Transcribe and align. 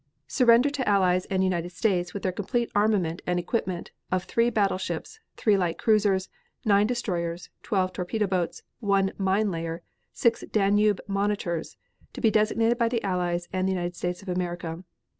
Surrender 0.25 0.71
to 0.71 0.89
Allies 0.89 1.25
and 1.27 1.43
United 1.43 1.71
States 1.71 2.11
with 2.11 2.23
their 2.23 2.31
complete 2.31 2.71
armament 2.73 3.21
and 3.27 3.37
equipment 3.37 3.91
of 4.11 4.23
three 4.23 4.49
battleships, 4.49 5.19
three 5.37 5.55
light 5.55 5.77
cruisers, 5.77 6.27
nine 6.65 6.87
destroyers, 6.87 7.51
twelve 7.61 7.93
torpedo 7.93 8.25
boats, 8.25 8.63
one 8.79 9.11
mine 9.19 9.51
layer, 9.51 9.83
six 10.11 10.43
Danube 10.51 11.01
monitors, 11.07 11.77
to 12.13 12.19
be 12.19 12.31
designated 12.31 12.79
by 12.79 12.89
the 12.89 13.03
Allies 13.03 13.47
and 13.53 13.69
United 13.69 13.95
States 13.95 14.23
of 14.23 14.29
America. 14.29 14.83